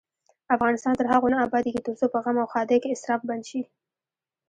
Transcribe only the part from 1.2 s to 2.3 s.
نه ابادیږي، ترڅو په